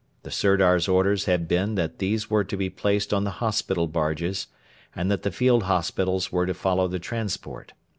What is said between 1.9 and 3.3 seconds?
these were to be placed on the